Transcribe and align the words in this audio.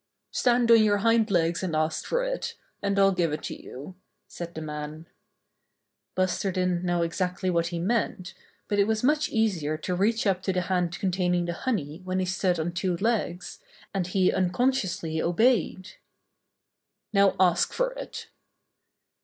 "Stand 0.31 0.71
on 0.71 0.81
your 0.83 0.97
hind 0.97 1.29
legs 1.29 1.61
and 1.61 1.75
ask 1.75 2.05
for 2.07 2.23
it, 2.23 2.55
and 2.81 2.97
I'll 2.97 3.11
give 3.11 3.31
it 3.31 3.43
to 3.43 3.61
you," 3.63 3.93
said 4.27 4.55
the 4.55 4.59
man. 4.61 5.05
Buster 6.15 6.51
didn't 6.51 6.83
know 6.83 7.03
exactly 7.03 7.51
what 7.51 7.67
he 7.67 7.77
meant, 7.77 8.33
but 8.67 8.79
it 8.79 8.87
was 8.87 9.03
much 9.03 9.29
easier 9.29 9.77
to 9.77 9.93
reach 9.93 10.25
up 10.25 10.41
to 10.41 10.53
the 10.53 10.61
hand 10.61 10.85
34 10.85 10.85
Buster 10.87 10.99
the 10.99 11.01
Bear 11.01 11.01
containing 11.11 11.45
the 11.45 11.53
honey 11.53 12.01
when 12.03 12.17
he 12.17 12.25
stood 12.25 12.59
on 12.59 12.71
tw^o 12.71 12.99
legs, 12.99 13.59
and 13.93 14.07
he 14.07 14.33
unconsciously 14.33 15.21
obeyed. 15.21 15.89
"Now 17.13 17.35
ask 17.39 17.71
for 17.71 17.91
it." 17.93 18.29